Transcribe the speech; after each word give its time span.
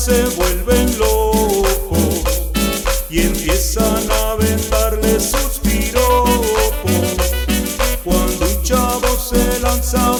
se 0.00 0.24
vuelven 0.30 0.98
locos 0.98 2.22
y 3.10 3.20
empiezan 3.20 4.10
a 4.10 4.34
vendarle 4.36 5.20
sus 5.20 5.58
piropos. 5.62 6.86
Cuando 8.02 8.46
un 8.46 8.62
chavo 8.62 9.08
se 9.18 9.60
lanza 9.60 10.06
a 10.06 10.16